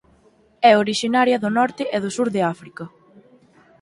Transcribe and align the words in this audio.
É 0.69 0.71
orixinaria 0.83 1.41
do 1.43 1.49
norte 1.57 1.83
e 1.95 1.97
do 2.03 2.09
sur 2.17 2.27
de 2.35 2.41
África. 2.53 2.83